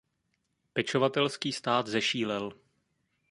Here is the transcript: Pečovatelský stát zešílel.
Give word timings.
Pečovatelský 0.73 1.51
stát 1.53 1.87
zešílel. 1.87 2.51